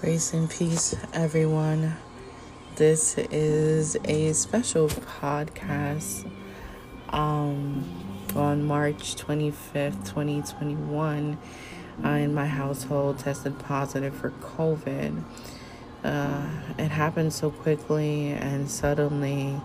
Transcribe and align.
Grace 0.00 0.32
and 0.32 0.48
peace, 0.48 0.94
everyone. 1.12 1.96
This 2.76 3.18
is 3.18 3.96
a 4.04 4.32
special 4.32 4.86
podcast. 4.86 6.30
Um, 7.08 7.84
on 8.36 8.64
March 8.64 9.16
25th, 9.16 10.06
2021, 10.06 11.36
I 12.04 12.18
in 12.18 12.32
my 12.32 12.46
household 12.46 13.18
tested 13.18 13.58
positive 13.58 14.14
for 14.14 14.30
COVID. 14.30 15.20
Uh, 16.04 16.46
it 16.78 16.92
happened 16.92 17.32
so 17.32 17.50
quickly 17.50 18.28
and 18.28 18.70
suddenly. 18.70 19.60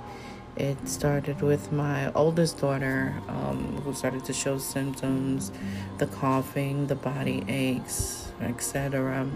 It 0.56 0.90
started 0.90 1.44
with 1.44 1.72
my 1.72 2.12
oldest 2.14 2.60
daughter, 2.60 3.14
um, 3.28 3.82
who 3.84 3.94
started 3.94 4.26
to 4.26 4.34
show 4.34 4.58
symptoms 4.58 5.52
the 6.00 6.08
coughing, 6.08 6.88
the 6.88 6.96
body 6.96 7.44
aches, 7.48 8.32
etc. 8.42 9.28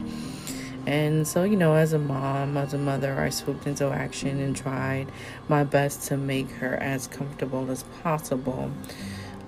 And 0.88 1.27
so, 1.27 1.44
you 1.44 1.58
know, 1.58 1.73
as 1.73 1.91
a 1.91 2.00
mom, 2.00 2.55
as 2.55 2.73
a 2.73 2.77
mother, 2.77 3.20
I 3.20 3.28
swooped 3.28 3.68
into 3.68 3.88
action 3.88 4.40
and 4.40 4.55
tried 4.55 5.12
my 5.50 5.66
best 5.66 6.08
to 6.08 6.16
make 6.16 6.50
her 6.52 6.78
as 6.78 7.08
comfortable 7.08 7.70
as 7.70 7.84
possible. 8.02 8.72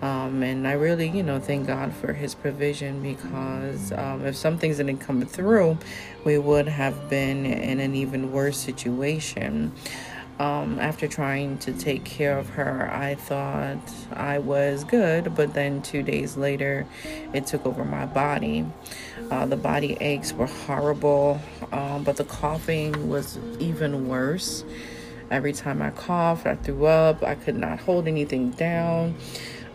Um, 0.02 0.44
and 0.44 0.68
I 0.68 0.74
really, 0.74 1.08
you 1.08 1.24
know, 1.24 1.40
thank 1.40 1.66
God 1.66 1.94
for 1.94 2.12
His 2.12 2.36
provision 2.36 3.02
because 3.02 3.94
um, 3.94 4.26
if 4.26 4.36
some 4.36 4.58
things 4.58 4.78
didn't 4.78 4.98
come 4.98 5.26
through, 5.26 5.78
we 6.26 6.38
would 6.38 6.68
have 6.68 7.10
been 7.10 7.46
in 7.46 7.80
an 7.80 7.96
even 7.96 8.34
worse 8.34 8.58
situation. 8.58 9.72
Um, 10.40 10.80
after 10.80 11.06
trying 11.06 11.58
to 11.60 11.74
take 11.74 12.06
care 12.06 12.38
of 12.38 12.48
her, 12.52 12.90
I 12.94 13.16
thought 13.16 13.78
I 14.14 14.40
was 14.40 14.86
good, 14.86 15.36
but 15.36 15.54
then 15.54 15.82
two 15.82 16.02
days 16.02 16.38
later, 16.38 16.88
it 17.34 17.46
took 17.46 17.66
over 17.66 17.84
my 17.84 18.06
body. 18.06 18.66
Uh, 19.30 19.46
the 19.46 19.58
body 19.58 19.98
aches 20.00 20.32
were 20.32 20.48
horrible, 20.48 21.42
um, 21.74 22.06
but 22.06 22.16
the 22.16 22.24
coughing 22.24 23.10
was 23.10 23.38
even 23.60 24.08
worse. 24.08 24.64
Every 25.30 25.52
time 25.52 25.82
I 25.82 25.90
coughed, 25.90 26.48
I 26.48 26.56
threw 26.56 26.86
up, 26.86 27.22
I 27.22 27.36
could 27.36 27.58
not 27.58 27.82
hold 27.82 28.08
anything 28.08 28.52
down. 28.52 29.16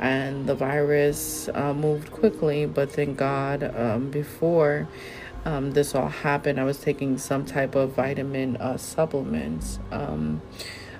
And 0.00 0.46
the 0.46 0.54
virus 0.54 1.48
uh, 1.54 1.74
moved 1.74 2.10
quickly, 2.10 2.64
but 2.64 2.90
thank 2.90 3.18
God, 3.18 3.62
um, 3.76 4.10
before 4.10 4.88
um, 5.44 5.72
this 5.72 5.94
all 5.94 6.08
happened, 6.08 6.58
I 6.58 6.64
was 6.64 6.80
taking 6.80 7.18
some 7.18 7.44
type 7.44 7.74
of 7.74 7.90
vitamin 7.90 8.56
uh, 8.56 8.76
supplements. 8.76 9.78
Um, 9.90 10.40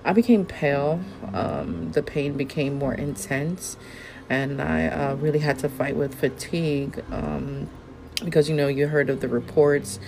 I 0.04 0.12
became 0.12 0.44
pale. 0.44 1.00
Um, 1.32 1.92
the 1.92 2.02
pain 2.02 2.34
became 2.34 2.74
more 2.78 2.94
intense, 2.94 3.76
and 4.28 4.60
I 4.60 4.86
uh, 4.88 5.14
really 5.14 5.38
had 5.38 5.58
to 5.60 5.68
fight 5.68 5.96
with 5.96 6.14
fatigue 6.14 7.02
um, 7.10 7.70
because 8.22 8.48
you 8.48 8.54
know 8.54 8.68
you 8.68 8.88
heard 8.88 9.08
of 9.08 9.20
the 9.20 9.28
reports 9.28 9.98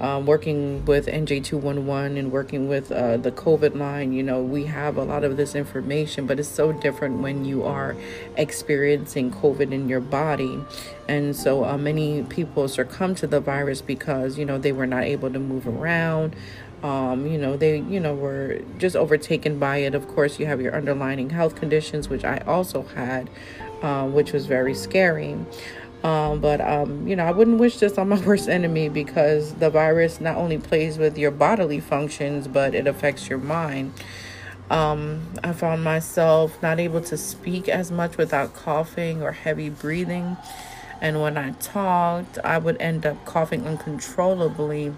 um, 0.00 0.26
working 0.26 0.84
with 0.84 1.06
NJ211 1.06 2.18
and 2.18 2.30
working 2.30 2.68
with 2.68 2.92
uh, 2.92 3.16
the 3.16 3.32
COVID 3.32 3.76
line, 3.76 4.12
you 4.12 4.22
know, 4.22 4.40
we 4.40 4.64
have 4.64 4.96
a 4.96 5.02
lot 5.02 5.24
of 5.24 5.36
this 5.36 5.54
information, 5.54 6.26
but 6.26 6.38
it's 6.38 6.48
so 6.48 6.72
different 6.72 7.20
when 7.20 7.44
you 7.44 7.64
are 7.64 7.96
experiencing 8.36 9.32
COVID 9.32 9.72
in 9.72 9.88
your 9.88 10.00
body. 10.00 10.60
And 11.08 11.34
so 11.34 11.64
uh, 11.64 11.76
many 11.76 12.22
people 12.24 12.68
succumb 12.68 13.14
to 13.16 13.26
the 13.26 13.40
virus 13.40 13.82
because, 13.82 14.38
you 14.38 14.44
know, 14.44 14.58
they 14.58 14.72
were 14.72 14.86
not 14.86 15.02
able 15.02 15.32
to 15.32 15.38
move 15.40 15.66
around. 15.66 16.36
Um, 16.82 17.26
you 17.26 17.38
know, 17.38 17.56
they, 17.56 17.78
you 17.78 17.98
know, 17.98 18.14
were 18.14 18.60
just 18.78 18.94
overtaken 18.94 19.58
by 19.58 19.78
it. 19.78 19.96
Of 19.96 20.06
course, 20.06 20.38
you 20.38 20.46
have 20.46 20.60
your 20.60 20.76
underlying 20.76 21.30
health 21.30 21.56
conditions, 21.56 22.08
which 22.08 22.24
I 22.24 22.38
also 22.46 22.82
had, 22.82 23.28
uh, 23.82 24.06
which 24.06 24.32
was 24.32 24.46
very 24.46 24.74
scary. 24.74 25.36
Um, 26.04 26.40
but 26.40 26.60
um, 26.60 27.08
you 27.08 27.16
know, 27.16 27.24
I 27.24 27.32
wouldn't 27.32 27.58
wish 27.58 27.78
this 27.78 27.98
on 27.98 28.08
my 28.08 28.20
worst 28.26 28.48
enemy 28.48 28.88
because 28.88 29.54
the 29.54 29.70
virus 29.70 30.20
not 30.20 30.36
only 30.36 30.58
plays 30.58 30.98
with 30.98 31.18
your 31.18 31.30
bodily 31.30 31.80
functions, 31.80 32.48
but 32.48 32.74
it 32.74 32.86
affects 32.86 33.28
your 33.28 33.38
mind. 33.38 33.92
Um, 34.70 35.22
I 35.42 35.52
found 35.52 35.82
myself 35.82 36.62
not 36.62 36.78
able 36.78 37.00
to 37.00 37.16
speak 37.16 37.68
as 37.68 37.90
much 37.90 38.16
without 38.18 38.54
coughing 38.54 39.22
or 39.22 39.32
heavy 39.32 39.70
breathing. 39.70 40.36
And 41.00 41.22
when 41.22 41.38
I 41.38 41.52
talked, 41.52 42.38
I 42.44 42.58
would 42.58 42.80
end 42.80 43.06
up 43.06 43.24
coughing 43.24 43.66
uncontrollably 43.66 44.94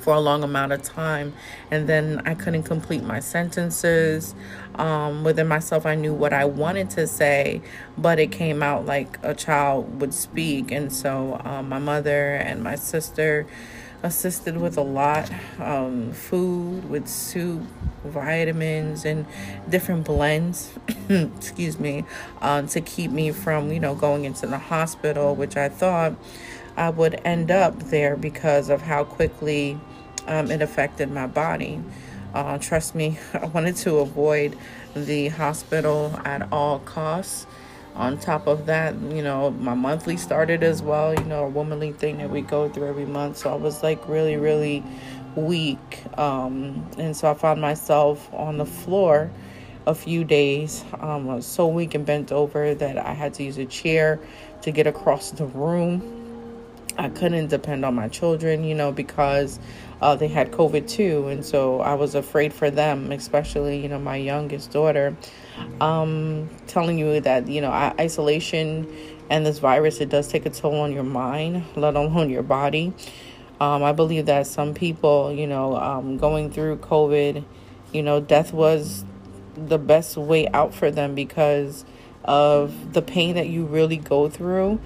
for 0.00 0.14
a 0.14 0.20
long 0.20 0.42
amount 0.42 0.72
of 0.72 0.82
time 0.82 1.32
and 1.70 1.88
then 1.88 2.20
i 2.24 2.34
couldn't 2.34 2.64
complete 2.64 3.02
my 3.02 3.20
sentences. 3.20 4.34
Um, 4.74 5.22
within 5.22 5.48
myself 5.48 5.84
i 5.84 5.94
knew 5.94 6.14
what 6.14 6.32
i 6.32 6.46
wanted 6.46 6.88
to 6.90 7.06
say 7.06 7.60
but 7.96 8.18
it 8.18 8.32
came 8.32 8.62
out 8.62 8.86
like 8.86 9.18
a 9.22 9.34
child 9.34 10.00
would 10.00 10.14
speak. 10.14 10.70
And 10.70 10.92
so 10.92 11.40
um, 11.44 11.68
my 11.68 11.78
mother 11.78 12.34
and 12.34 12.62
my 12.62 12.76
sister 12.76 13.46
assisted 14.02 14.56
with 14.56 14.76
a 14.76 14.82
lot 14.82 15.30
um, 15.60 16.12
food 16.12 16.88
with 16.90 17.06
soup 17.06 17.62
vitamins 18.04 19.04
and 19.04 19.24
different 19.68 20.04
blends 20.04 20.72
excuse 21.08 21.78
me 21.78 22.04
uh, 22.40 22.62
to 22.62 22.80
keep 22.80 23.12
me 23.12 23.30
from 23.30 23.70
you 23.70 23.78
know 23.78 23.94
going 23.94 24.24
into 24.24 24.44
the 24.44 24.58
hospital 24.58 25.36
which 25.36 25.56
i 25.56 25.68
thought 25.68 26.12
I 26.76 26.90
would 26.90 27.20
end 27.24 27.50
up 27.50 27.78
there 27.84 28.16
because 28.16 28.68
of 28.68 28.82
how 28.82 29.04
quickly 29.04 29.78
um, 30.26 30.50
it 30.50 30.62
affected 30.62 31.10
my 31.10 31.26
body. 31.26 31.80
Uh, 32.34 32.58
trust 32.58 32.94
me, 32.94 33.18
I 33.34 33.46
wanted 33.46 33.76
to 33.76 33.98
avoid 33.98 34.56
the 34.94 35.28
hospital 35.28 36.18
at 36.24 36.50
all 36.52 36.78
costs. 36.80 37.46
On 37.94 38.16
top 38.18 38.46
of 38.46 38.64
that, 38.66 38.94
you 38.94 39.22
know, 39.22 39.50
my 39.50 39.74
monthly 39.74 40.16
started 40.16 40.62
as 40.62 40.80
well, 40.82 41.12
you 41.12 41.24
know, 41.24 41.44
a 41.44 41.48
womanly 41.48 41.92
thing 41.92 42.16
that 42.18 42.30
we 42.30 42.40
go 42.40 42.70
through 42.70 42.88
every 42.88 43.04
month. 43.04 43.36
So 43.36 43.52
I 43.52 43.56
was 43.56 43.82
like 43.82 44.08
really, 44.08 44.36
really 44.36 44.82
weak. 45.36 46.02
Um, 46.16 46.88
and 46.96 47.14
so 47.14 47.30
I 47.30 47.34
found 47.34 47.60
myself 47.60 48.32
on 48.32 48.56
the 48.56 48.64
floor 48.64 49.30
a 49.86 49.94
few 49.94 50.24
days. 50.24 50.84
Um, 51.00 51.28
I 51.28 51.34
was 51.34 51.46
so 51.46 51.66
weak 51.66 51.94
and 51.94 52.06
bent 52.06 52.32
over 52.32 52.74
that 52.74 52.96
I 52.96 53.12
had 53.12 53.34
to 53.34 53.42
use 53.42 53.58
a 53.58 53.66
chair 53.66 54.18
to 54.62 54.70
get 54.70 54.86
across 54.86 55.30
the 55.32 55.44
room 55.44 56.21
I 56.98 57.08
couldn't 57.08 57.48
depend 57.48 57.84
on 57.84 57.94
my 57.94 58.08
children, 58.08 58.64
you 58.64 58.74
know, 58.74 58.92
because 58.92 59.58
uh, 60.00 60.16
they 60.16 60.28
had 60.28 60.50
COVID 60.50 60.88
too. 60.88 61.28
And 61.28 61.44
so 61.44 61.80
I 61.80 61.94
was 61.94 62.14
afraid 62.14 62.52
for 62.52 62.70
them, 62.70 63.12
especially, 63.12 63.80
you 63.80 63.88
know, 63.88 63.98
my 63.98 64.16
youngest 64.16 64.70
daughter. 64.70 65.16
Um, 65.80 66.50
telling 66.66 66.98
you 66.98 67.20
that, 67.20 67.48
you 67.48 67.60
know, 67.60 67.70
isolation 67.70 68.88
and 69.30 69.46
this 69.46 69.58
virus, 69.58 70.00
it 70.00 70.08
does 70.08 70.28
take 70.28 70.46
a 70.46 70.50
toll 70.50 70.80
on 70.80 70.92
your 70.92 71.04
mind, 71.04 71.64
let 71.76 71.94
alone 71.94 72.30
your 72.30 72.42
body. 72.42 72.92
Um, 73.60 73.84
I 73.84 73.92
believe 73.92 74.26
that 74.26 74.46
some 74.46 74.74
people, 74.74 75.32
you 75.32 75.46
know, 75.46 75.76
um, 75.76 76.16
going 76.16 76.50
through 76.50 76.78
COVID, 76.78 77.44
you 77.92 78.02
know, 78.02 78.20
death 78.20 78.52
was 78.52 79.04
the 79.54 79.78
best 79.78 80.16
way 80.16 80.48
out 80.48 80.74
for 80.74 80.90
them 80.90 81.14
because 81.14 81.84
of 82.24 82.92
the 82.92 83.02
pain 83.02 83.34
that 83.34 83.48
you 83.48 83.64
really 83.64 83.96
go 83.96 84.28
through 84.28 84.80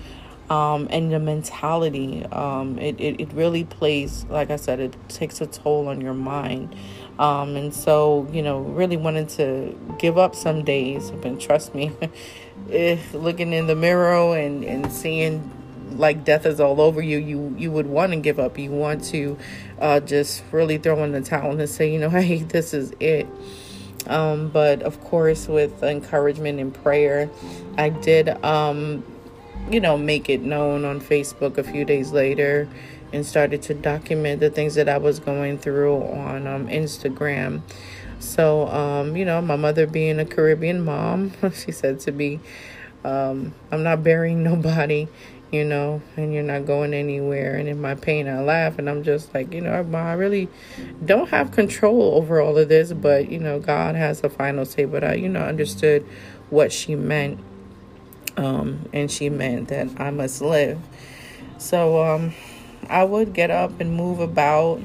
um, 0.51 0.87
and 0.91 1.12
the 1.12 1.19
mentality. 1.19 2.25
Um, 2.27 2.79
it, 2.79 3.01
it, 3.01 3.21
it 3.21 3.33
really 3.33 3.65
plays, 3.65 4.25
like 4.29 4.51
I 4.51 4.57
said, 4.57 4.81
it 4.81 4.97
takes 5.09 5.41
a 5.41 5.47
toll 5.47 5.89
on 5.89 6.01
your 6.01 6.15
mind. 6.15 6.75
Um, 7.19 7.57
and 7.57 7.75
so, 7.75 8.29
you 8.31 8.43
know, 8.43 8.61
really 8.61 8.97
wanted 8.97 9.29
to 9.31 9.79
give 9.99 10.19
up 10.19 10.34
some 10.34 10.65
days. 10.65 11.11
But 11.11 11.41
trust 11.41 11.75
me, 11.75 11.93
if 12.69 13.15
looking 13.15 13.53
in 13.53 13.67
the 13.67 13.77
mirror 13.77 14.37
and, 14.37 14.65
and 14.65 14.93
seeing 14.93 15.51
like 15.93 16.25
death 16.25 16.47
is 16.47 16.61
all 16.61 16.81
over 16.81 17.01
you, 17.01 17.19
you, 17.19 17.55
you 17.57 17.71
would 17.71 17.87
want 17.87 18.13
to 18.13 18.19
give 18.19 18.39
up. 18.39 18.59
You 18.59 18.71
want 18.71 19.05
to 19.07 19.39
uh, 19.81 20.01
just 20.01 20.45
really 20.53 20.78
throw 20.78 21.03
in 21.05 21.13
the 21.13 21.23
towel 21.23 21.59
and 21.59 21.69
say, 21.69 21.93
you 21.93 21.99
know, 21.99 22.11
hey, 22.11 22.43
this 22.43 22.75
is 22.75 22.93
it. 23.01 23.27
Um, 24.07 24.51
but 24.51 24.83
of 24.83 25.01
course, 25.03 25.49
with 25.49 25.83
encouragement 25.83 26.61
and 26.61 26.73
prayer, 26.73 27.28
I 27.77 27.89
did 27.89 28.28
um, 28.45 29.05
you 29.71 29.81
know, 29.81 29.99
make 29.99 30.28
it 30.28 30.43
known 30.43 30.84
on 30.84 31.01
Facebook 31.01 31.59
a 31.59 31.65
few 31.65 31.84
days 31.84 32.13
later 32.13 32.68
and 33.13 33.24
started 33.24 33.63
to 33.63 33.74
document 33.74 34.41
the 34.41 34.51
things 34.51 34.74
that 34.74 34.89
I 34.89 34.98
was 34.98 35.18
going 35.18 35.59
through 35.59 36.03
on 36.03 36.47
um, 36.47 36.68
Instagram. 36.68 37.63
So, 38.18 38.68
um, 38.68 39.16
you 39.16 39.24
know, 39.24 39.41
my 39.42 39.57
mother 39.57 39.86
being 39.86 40.18
a 40.18 40.24
Caribbean 40.24 40.84
mom, 40.84 41.33
she 41.54 41.72
said 41.72 42.01
to 42.01 42.13
me, 42.13 42.41
um, 43.04 43.54
I'm 43.71 43.83
not 43.83 44.03
burying 44.03 44.42
nobody, 44.42 45.09
you 45.53 45.65
know, 45.65 46.03
and 46.16 46.33
you're 46.33 46.42
not 46.42 46.66
going 46.66 46.95
anywhere. 46.95 47.57
And 47.57 47.68
in 47.68 47.80
my 47.80 47.95
pain, 47.95 48.28
I 48.28 48.41
laugh 48.41 48.78
and 48.78 48.89
I'm 48.89 49.03
just 49.03 49.34
like, 49.34 49.53
you 49.53 49.60
know, 49.60 49.72
I 49.72 50.13
really 50.13 50.48
don't 51.04 51.28
have 51.30 51.53
control 51.53 52.15
over 52.15 52.41
all 52.41 52.57
of 52.57 52.68
this, 52.68 52.92
but, 52.92 53.30
you 53.30 53.39
know, 53.39 53.60
God 53.60 53.95
has 53.95 54.22
a 54.24 54.28
final 54.28 54.65
say. 54.65 54.84
But 54.84 55.04
I, 55.04 55.15
you 55.15 55.28
know, 55.28 55.42
understood 55.42 56.07
what 56.51 56.72
she 56.72 56.95
meant 56.95 57.39
um, 58.36 58.88
and 58.92 59.10
she 59.10 59.28
meant 59.30 59.68
that 59.68 59.88
I 60.00 60.10
must 60.10 60.41
live. 60.42 60.78
So 61.59 62.03
um, 62.04 62.34
I 62.88 63.04
would 63.04 63.33
get 63.33 63.50
up 63.50 63.80
and 63.80 63.94
move 63.94 64.21
about. 64.21 64.80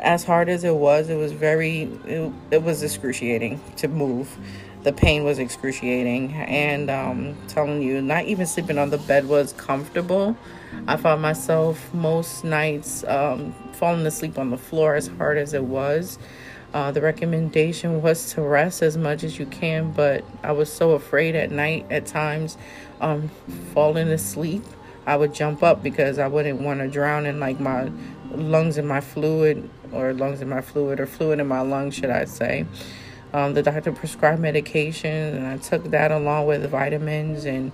As 0.00 0.24
hard 0.24 0.48
as 0.48 0.64
it 0.64 0.74
was, 0.74 1.08
it 1.08 1.14
was 1.14 1.30
very, 1.30 1.82
it, 2.06 2.32
it 2.50 2.62
was 2.64 2.82
excruciating 2.82 3.60
to 3.76 3.86
move. 3.86 4.36
the 4.82 4.92
pain 4.92 5.24
was 5.24 5.38
excruciating. 5.38 6.32
And 6.34 6.90
um, 6.90 7.36
telling 7.48 7.82
you, 7.82 8.02
not 8.02 8.24
even 8.24 8.46
sleeping 8.46 8.78
on 8.78 8.90
the 8.90 8.98
bed 8.98 9.28
was 9.28 9.52
comfortable. 9.52 10.36
I 10.88 10.96
found 10.96 11.22
myself 11.22 11.92
most 11.94 12.44
nights 12.44 13.04
um, 13.04 13.54
falling 13.72 14.06
asleep 14.06 14.38
on 14.38 14.50
the 14.50 14.58
floor 14.58 14.94
as 14.94 15.06
hard 15.06 15.38
as 15.38 15.54
it 15.54 15.64
was. 15.64 16.18
Uh, 16.74 16.90
the 16.90 17.02
recommendation 17.02 18.00
was 18.00 18.32
to 18.32 18.40
rest 18.40 18.82
as 18.82 18.96
much 18.96 19.24
as 19.24 19.38
you 19.38 19.44
can, 19.44 19.92
but 19.92 20.24
I 20.42 20.52
was 20.52 20.72
so 20.72 20.92
afraid 20.92 21.34
at 21.34 21.50
night 21.50 21.84
at 21.90 22.06
times, 22.06 22.56
um, 23.00 23.28
falling 23.74 24.08
asleep. 24.08 24.64
I 25.06 25.16
would 25.16 25.34
jump 25.34 25.62
up 25.62 25.82
because 25.82 26.18
I 26.18 26.28
wouldn't 26.28 26.60
want 26.60 26.80
to 26.80 26.88
drown 26.88 27.26
in 27.26 27.40
like 27.40 27.60
my 27.60 27.90
lungs 28.30 28.78
in 28.78 28.86
my 28.86 29.00
fluid 29.00 29.68
or 29.92 30.14
lungs 30.14 30.40
in 30.40 30.48
my 30.48 30.62
fluid 30.62 30.98
or 30.98 31.06
fluid 31.06 31.40
in 31.40 31.46
my 31.46 31.60
lungs, 31.60 31.94
should 31.94 32.10
I 32.10 32.24
say. 32.24 32.66
Um, 33.34 33.54
the 33.54 33.62
doctor 33.62 33.92
prescribed 33.92 34.40
medication, 34.40 35.36
and 35.36 35.46
I 35.46 35.56
took 35.58 35.84
that 35.90 36.10
along 36.10 36.46
with 36.46 36.68
vitamins 36.70 37.44
and, 37.44 37.72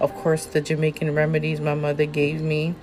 of 0.00 0.14
course, 0.14 0.46
the 0.46 0.60
Jamaican 0.60 1.14
remedies 1.14 1.60
my 1.60 1.74
mother 1.74 2.06
gave 2.06 2.40
me. 2.42 2.74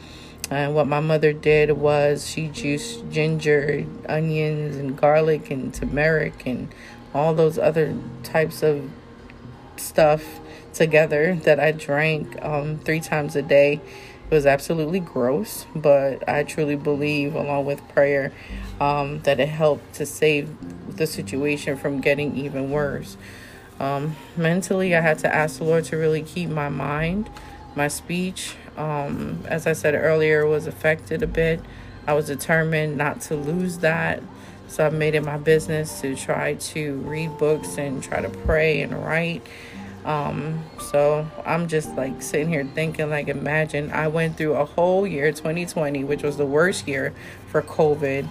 And 0.51 0.75
what 0.75 0.87
my 0.87 0.99
mother 0.99 1.33
did 1.33 1.71
was 1.71 2.29
she 2.29 2.47
juiced 2.47 3.09
ginger, 3.09 3.85
onions, 4.07 4.75
and 4.75 4.95
garlic, 4.95 5.49
and 5.49 5.73
turmeric, 5.73 6.45
and 6.45 6.73
all 7.13 7.33
those 7.33 7.57
other 7.57 7.95
types 8.23 8.61
of 8.61 8.89
stuff 9.77 10.39
together 10.73 11.35
that 11.43 11.59
I 11.59 11.71
drank 11.71 12.41
um, 12.43 12.79
three 12.79 12.99
times 12.99 13.35
a 13.35 13.41
day. 13.41 13.81
It 14.29 14.33
was 14.33 14.45
absolutely 14.45 14.99
gross, 14.99 15.65
but 15.75 16.27
I 16.27 16.43
truly 16.43 16.75
believe, 16.75 17.35
along 17.35 17.65
with 17.65 17.87
prayer, 17.89 18.31
um, 18.79 19.21
that 19.21 19.39
it 19.39 19.49
helped 19.49 19.93
to 19.95 20.05
save 20.05 20.49
the 20.97 21.05
situation 21.05 21.77
from 21.77 22.01
getting 22.01 22.35
even 22.35 22.71
worse. 22.71 23.17
Um, 23.79 24.15
mentally, 24.35 24.95
I 24.95 25.01
had 25.01 25.19
to 25.19 25.33
ask 25.33 25.57
the 25.57 25.65
Lord 25.65 25.83
to 25.85 25.97
really 25.97 26.21
keep 26.21 26.49
my 26.49 26.69
mind, 26.69 27.29
my 27.75 27.87
speech. 27.87 28.55
Um, 28.77 29.43
as 29.47 29.67
I 29.67 29.73
said 29.73 29.95
earlier, 29.95 30.45
was 30.45 30.67
affected 30.67 31.23
a 31.23 31.27
bit. 31.27 31.61
I 32.07 32.13
was 32.13 32.27
determined 32.27 32.97
not 32.97 33.21
to 33.21 33.35
lose 33.35 33.79
that. 33.79 34.21
So 34.67 34.87
I 34.87 34.89
made 34.89 35.13
it 35.13 35.23
my 35.23 35.37
business 35.37 36.01
to 36.01 36.15
try 36.15 36.55
to 36.55 36.95
read 37.01 37.37
books 37.37 37.77
and 37.77 38.01
try 38.01 38.21
to 38.21 38.29
pray 38.29 38.81
and 38.81 39.05
write. 39.05 39.45
Um, 40.03 40.63
so 40.79 41.27
I'm 41.45 41.67
just 41.67 41.95
like 41.95 42.21
sitting 42.21 42.49
here 42.49 42.65
thinking, 42.73 43.09
like, 43.09 43.27
imagine 43.27 43.91
I 43.91 44.07
went 44.07 44.37
through 44.37 44.53
a 44.53 44.65
whole 44.65 45.07
year, 45.07 45.31
2020, 45.31 46.03
which 46.03 46.23
was 46.23 46.37
the 46.37 46.45
worst 46.45 46.87
year 46.87 47.13
for 47.47 47.61
COVID 47.61 48.27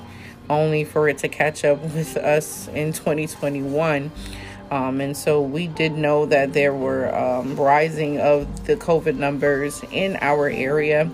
only 0.51 0.85
for 0.85 1.09
it 1.09 1.19
to 1.19 1.29
catch 1.29 1.65
up 1.65 1.81
with 1.81 2.17
us 2.17 2.69
in 2.69 2.93
2021. 2.93 4.11
Um, 4.73 5.03
and 5.03 5.15
so 5.15 5.43
we 5.43 5.67
did 5.67 5.93
know 5.93 6.25
that 6.25 6.55
there 6.55 6.73
were 6.73 7.15
um, 7.15 7.57
rising 7.57 8.19
of 8.19 8.65
the 8.65 8.75
COVID 8.75 9.17
numbers 9.17 9.85
in 9.93 10.17
our 10.23 10.49
area. 10.49 11.11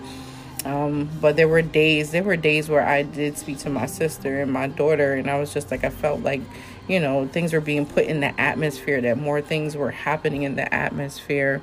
Um, 0.64 1.10
but 1.20 1.34
there 1.34 1.48
were 1.48 1.62
days, 1.62 2.12
there 2.12 2.22
were 2.22 2.36
days 2.36 2.68
where 2.68 2.86
I 2.86 3.02
did 3.02 3.36
speak 3.36 3.58
to 3.58 3.68
my 3.68 3.86
sister 3.86 4.42
and 4.42 4.52
my 4.52 4.68
daughter, 4.68 5.14
and 5.14 5.28
I 5.28 5.40
was 5.40 5.52
just 5.52 5.72
like, 5.72 5.82
I 5.82 5.90
felt 5.90 6.20
like, 6.20 6.40
you 6.86 7.00
know, 7.00 7.26
things 7.26 7.52
were 7.52 7.60
being 7.60 7.84
put 7.84 8.04
in 8.04 8.20
the 8.20 8.40
atmosphere, 8.40 9.00
that 9.00 9.18
more 9.18 9.40
things 9.40 9.76
were 9.76 9.90
happening 9.90 10.44
in 10.44 10.54
the 10.54 10.72
atmosphere. 10.72 11.60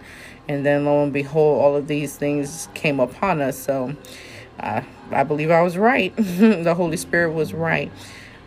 And 0.49 0.65
then 0.65 0.83
lo 0.83 1.01
and 1.01 1.13
behold, 1.13 1.61
all 1.61 1.77
of 1.77 1.87
these 1.87 2.17
things 2.17 2.67
came 2.73 2.99
upon 2.99 3.41
us. 3.41 3.57
So, 3.57 3.95
uh, 4.59 4.81
I 5.11 5.23
believe 5.23 5.49
I 5.49 5.61
was 5.61 5.77
right. 5.77 6.13
the 6.17 6.75
Holy 6.75 6.97
Spirit 6.97 7.31
was 7.31 7.53
right. 7.53 7.89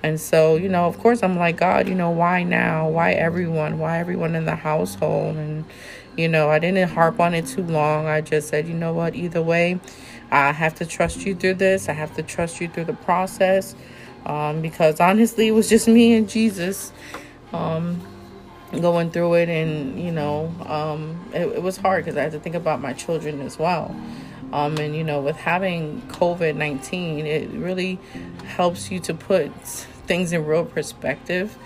And 0.03 0.21
so, 0.21 0.56
you 0.56 0.69
know, 0.69 0.87
of 0.87 0.99
course, 0.99 1.23
I'm 1.23 1.37
like, 1.37 1.56
God, 1.56 1.89
you 1.89 1.95
know, 1.95 2.11
why 2.11 2.43
now? 2.43 2.89
Why 2.89 3.12
everyone? 3.12 3.79
Why 3.79 3.99
everyone 3.99 4.35
in 4.35 4.45
the 4.45 4.55
household? 4.55 5.37
And, 5.37 5.65
you 6.17 6.29
know, 6.29 6.50
I 6.50 6.59
didn't 6.59 6.91
harp 6.91 7.21
on 7.21 7.35
it 7.35 7.47
too 7.47 7.65
long. 7.65 8.06
I 8.06 8.21
just 8.21 8.49
said, 8.49 8.69
you 8.69 8.75
know 8.75 8.93
what? 8.93 9.17
Either 9.17 9.43
way, 9.43 9.81
I 10.31 10.53
have 10.53 10.75
to 10.77 10.87
trust 10.87 11.27
you 11.27 11.35
through 11.35 11.55
this. 11.55 11.89
I 11.89 11.93
have 11.93 12.15
to 12.17 12.23
trust 12.23 12.61
you 12.61 12.69
through 12.69 12.85
the 12.85 12.95
process. 12.95 13.75
Um, 14.27 14.61
because 14.61 15.00
honestly, 15.00 15.49
it 15.49 15.53
was 15.53 15.69
just 15.69 15.89
me 15.89 16.15
and 16.15 16.29
Jesus 16.29 16.93
um, 17.53 18.00
going 18.73 19.11
through 19.11 19.35
it. 19.35 19.49
And, 19.49 20.00
you 20.00 20.12
know, 20.12 20.53
um, 20.67 21.25
it, 21.32 21.47
it 21.47 21.62
was 21.62 21.76
hard 21.76 22.05
because 22.05 22.17
I 22.17 22.23
had 22.23 22.32
to 22.32 22.41
think 22.41 22.55
about 22.55 22.81
my 22.81 22.93
children 22.93 23.41
as 23.41 23.59
well. 23.59 23.94
Um, 24.53 24.79
and 24.79 24.97
you 24.97 25.05
know, 25.05 25.20
with 25.20 25.37
having 25.37 26.00
COVID 26.03 26.56
19, 26.56 27.26
it 27.26 27.50
really 27.50 27.99
helps 28.44 28.91
you 28.91 28.99
to 29.00 29.15
put 29.15 29.55
things 30.06 30.32
in 30.32 30.47
real 30.47 30.65
perspective. 30.65 31.56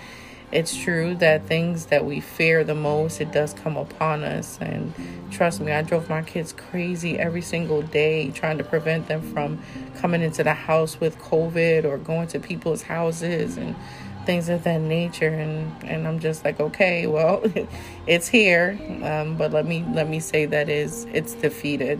It's 0.50 0.76
true 0.76 1.14
that 1.14 1.46
things 1.46 1.86
that 1.86 2.04
we 2.04 2.20
fear 2.20 2.62
the 2.62 2.74
most, 2.74 3.22
it 3.22 3.32
does 3.32 3.54
come 3.54 3.78
upon 3.78 4.22
us. 4.22 4.58
And 4.60 4.92
trust 5.30 5.60
me, 5.60 5.72
I 5.72 5.80
drove 5.80 6.10
my 6.10 6.20
kids 6.20 6.52
crazy 6.52 7.18
every 7.18 7.40
single 7.40 7.80
day 7.80 8.30
trying 8.32 8.58
to 8.58 8.64
prevent 8.64 9.08
them 9.08 9.22
from 9.32 9.62
coming 9.96 10.20
into 10.20 10.44
the 10.44 10.52
house 10.52 11.00
with 11.00 11.18
COVID 11.20 11.84
or 11.84 11.96
going 11.96 12.28
to 12.28 12.40
people's 12.40 12.82
houses 12.82 13.56
and 13.56 13.74
things 14.24 14.48
of 14.48 14.64
that 14.64 14.80
nature 14.80 15.28
and 15.28 15.72
and 15.84 16.06
I'm 16.06 16.18
just 16.20 16.44
like 16.44 16.60
okay 16.60 17.06
well 17.06 17.42
it's 18.06 18.28
here 18.28 18.78
um, 19.02 19.36
but 19.36 19.52
let 19.52 19.66
me 19.66 19.84
let 19.92 20.08
me 20.08 20.20
say 20.20 20.46
that 20.46 20.68
is 20.68 21.06
it's 21.12 21.34
defeated 21.34 21.98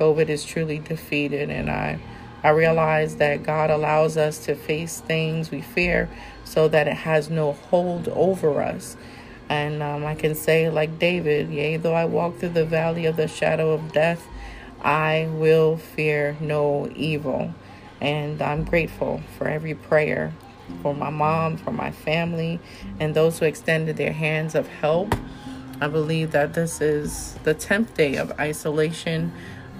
COVID 0.00 0.30
is 0.30 0.44
truly 0.44 0.78
defeated. 0.78 1.50
And 1.50 1.70
I, 1.70 2.00
I 2.42 2.48
realize 2.50 3.16
that 3.16 3.42
God 3.42 3.70
allows 3.70 4.16
us 4.16 4.38
to 4.46 4.54
face 4.54 5.00
things 5.00 5.50
we 5.50 5.60
fear 5.60 6.08
so 6.44 6.66
that 6.68 6.88
it 6.88 6.96
has 6.96 7.28
no 7.28 7.52
hold 7.52 8.08
over 8.08 8.62
us. 8.62 8.96
And 9.50 9.82
um, 9.82 10.06
I 10.06 10.14
can 10.14 10.34
say, 10.34 10.70
like 10.70 10.98
David, 10.98 11.50
yea, 11.50 11.76
though 11.76 11.94
I 11.94 12.06
walk 12.06 12.38
through 12.38 12.50
the 12.50 12.64
valley 12.64 13.04
of 13.04 13.16
the 13.16 13.28
shadow 13.28 13.72
of 13.72 13.92
death, 13.92 14.26
I 14.80 15.28
will 15.32 15.76
fear 15.76 16.36
no 16.40 16.90
evil. 16.96 17.52
And 18.00 18.40
I'm 18.40 18.64
grateful 18.64 19.20
for 19.36 19.48
every 19.48 19.74
prayer 19.74 20.32
for 20.82 20.94
my 20.94 21.10
mom, 21.10 21.56
for 21.56 21.72
my 21.72 21.90
family, 21.90 22.60
and 22.98 23.14
those 23.14 23.38
who 23.38 23.46
extended 23.46 23.96
their 23.96 24.12
hands 24.12 24.54
of 24.54 24.66
help. 24.68 25.14
I 25.80 25.88
believe 25.88 26.32
that 26.32 26.54
this 26.54 26.80
is 26.80 27.34
the 27.44 27.54
10th 27.54 27.94
day 27.94 28.16
of 28.16 28.32
isolation 28.38 29.32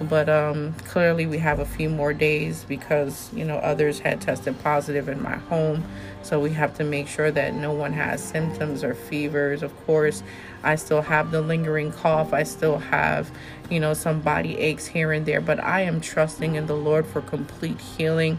but 0.09 0.29
um, 0.29 0.73
clearly 0.85 1.25
we 1.25 1.37
have 1.37 1.59
a 1.59 1.65
few 1.65 1.89
more 1.89 2.13
days 2.13 2.63
because 2.63 3.31
you 3.33 3.45
know 3.45 3.57
others 3.57 3.99
had 3.99 4.21
tested 4.21 4.59
positive 4.63 5.07
in 5.09 5.21
my 5.21 5.35
home. 5.35 5.83
So 6.23 6.39
we 6.39 6.51
have 6.51 6.75
to 6.77 6.83
make 6.83 7.07
sure 7.07 7.31
that 7.31 7.53
no 7.53 7.71
one 7.71 7.93
has 7.93 8.23
symptoms 8.23 8.83
or 8.83 8.93
fevers. 8.93 9.63
Of 9.63 9.75
course 9.85 10.23
i 10.63 10.75
still 10.75 11.01
have 11.01 11.31
the 11.31 11.41
lingering 11.41 11.91
cough. 11.91 12.33
I 12.33 12.43
still 12.43 12.77
have 12.77 13.31
you 13.69 13.79
know 13.79 13.93
some 13.93 14.21
body 14.21 14.57
aches 14.57 14.85
here 14.85 15.11
and 15.11 15.25
there 15.25 15.41
but 15.41 15.59
i 15.63 15.81
am 15.81 16.01
trusting 16.01 16.55
in 16.55 16.67
the 16.67 16.75
lord 16.75 17.07
for 17.07 17.21
complete 17.21 17.79
healing 17.79 18.37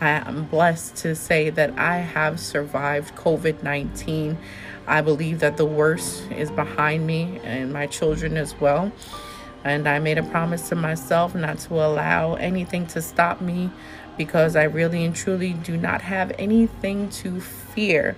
i 0.00 0.10
am 0.28 0.44
blessed 0.44 0.96
to 0.96 1.14
say 1.14 1.50
that 1.50 1.76
i 1.78 1.96
have 1.96 2.38
survived 2.40 3.14
covid-19 3.14 4.36
i 4.86 5.00
believe 5.00 5.40
that 5.40 5.56
the 5.56 5.66
worst 5.66 6.30
is 6.32 6.50
behind 6.50 7.06
me 7.06 7.40
and 7.44 7.72
my 7.72 7.86
children 7.86 8.36
as 8.36 8.58
well 8.60 8.92
and 9.64 9.88
I 9.88 9.98
made 9.98 10.18
a 10.18 10.22
promise 10.22 10.68
to 10.68 10.76
myself 10.76 11.34
not 11.34 11.58
to 11.60 11.74
allow 11.74 12.34
anything 12.34 12.86
to 12.88 13.02
stop 13.02 13.40
me 13.40 13.70
because 14.16 14.56
I 14.56 14.64
really 14.64 15.04
and 15.04 15.14
truly 15.14 15.52
do 15.52 15.76
not 15.76 16.02
have 16.02 16.32
anything 16.38 17.10
to 17.10 17.40
fear. 17.40 18.16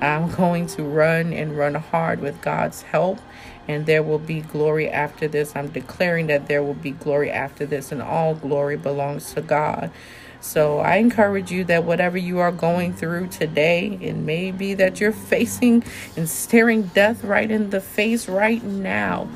I'm 0.00 0.30
going 0.30 0.66
to 0.68 0.82
run 0.82 1.32
and 1.32 1.56
run 1.56 1.74
hard 1.74 2.20
with 2.20 2.40
God's 2.42 2.82
help, 2.82 3.20
and 3.68 3.86
there 3.86 4.02
will 4.02 4.18
be 4.18 4.40
glory 4.40 4.90
after 4.90 5.28
this. 5.28 5.54
I'm 5.54 5.68
declaring 5.68 6.26
that 6.28 6.48
there 6.48 6.62
will 6.62 6.74
be 6.74 6.90
glory 6.90 7.30
after 7.30 7.64
this, 7.64 7.92
and 7.92 8.02
all 8.02 8.34
glory 8.34 8.76
belongs 8.76 9.32
to 9.34 9.40
God. 9.40 9.90
So 10.44 10.78
I 10.78 10.96
encourage 10.96 11.50
you 11.50 11.64
that 11.64 11.84
whatever 11.84 12.18
you 12.18 12.38
are 12.38 12.52
going 12.52 12.92
through 12.92 13.28
today, 13.28 13.98
it 14.00 14.14
may 14.14 14.50
be 14.50 14.74
that 14.74 15.00
you're 15.00 15.12
facing 15.32 15.82
and 16.16 16.28
staring 16.28 16.82
death 16.82 17.24
right 17.24 17.50
in 17.50 17.70
the 17.70 17.80
face 17.80 18.28
right 18.28 18.62
now 18.62 19.26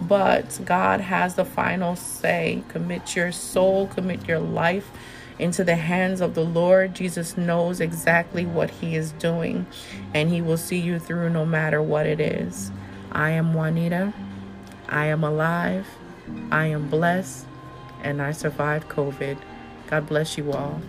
but 0.00 0.60
God 0.64 1.00
has 1.00 1.34
the 1.34 1.44
final 1.44 1.96
say. 1.96 2.62
Commit 2.68 3.16
your 3.16 3.32
soul, 3.32 3.88
commit 3.88 4.26
your 4.28 4.38
life 4.38 4.90
into 5.38 5.64
the 5.64 5.76
hands 5.76 6.20
of 6.20 6.34
the 6.34 6.44
Lord. 6.44 6.94
Jesus 6.94 7.36
knows 7.36 7.80
exactly 7.80 8.46
what 8.46 8.70
He 8.70 8.94
is 8.94 9.12
doing, 9.12 9.66
and 10.14 10.30
He 10.30 10.40
will 10.40 10.56
see 10.56 10.78
you 10.78 10.98
through 10.98 11.30
no 11.30 11.44
matter 11.44 11.82
what 11.82 12.06
it 12.06 12.20
is. 12.20 12.70
I 13.12 13.30
am 13.30 13.54
Juanita. 13.54 14.12
I 14.88 15.06
am 15.06 15.24
alive. 15.24 15.86
I 16.50 16.66
am 16.66 16.88
blessed, 16.88 17.46
and 18.02 18.22
I 18.22 18.32
survived 18.32 18.88
COVID. 18.88 19.38
God 19.88 20.06
bless 20.06 20.36
you 20.36 20.52
all. 20.52 20.80